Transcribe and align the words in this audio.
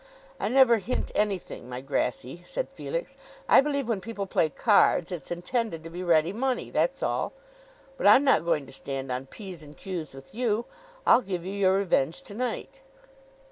"I 0.39 0.49
never 0.49 0.79
hint 0.79 1.11
anything, 1.13 1.69
my 1.69 1.79
Grassy," 1.79 2.41
said 2.43 2.69
Felix. 2.73 3.15
"I 3.47 3.61
believe 3.61 3.87
when 3.87 4.01
people 4.01 4.25
play 4.25 4.49
cards, 4.49 5.11
it's 5.11 5.29
intended 5.29 5.83
to 5.83 5.91
be 5.91 6.01
ready 6.01 6.33
money, 6.33 6.71
that's 6.71 7.03
all. 7.03 7.33
But 7.97 8.07
I'm 8.07 8.23
not 8.23 8.43
going 8.43 8.65
to 8.65 8.73
stand 8.73 9.11
on 9.11 9.27
P's 9.27 9.61
and 9.61 9.77
Q's 9.77 10.15
with 10.15 10.33
you. 10.33 10.65
I'll 11.05 11.21
give 11.21 11.45
you 11.45 11.53
your 11.53 11.75
revenge 11.75 12.23
to 12.23 12.33
night." 12.33 12.81